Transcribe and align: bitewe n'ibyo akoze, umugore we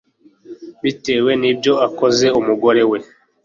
bitewe 0.83 1.31
n'ibyo 1.41 1.73
akoze, 1.87 2.27
umugore 2.39 2.81
we 2.89 2.97